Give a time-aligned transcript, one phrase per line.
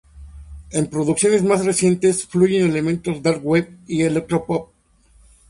[0.71, 4.71] En producciones más recientes fluyen elementos Dark Wave y electropop.